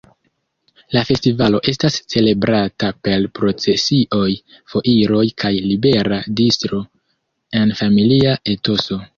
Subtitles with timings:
[0.95, 4.31] La festivalo estas celebrata per procesioj,
[4.73, 6.81] foiroj kaj libera distro
[7.61, 9.03] en familia etoso.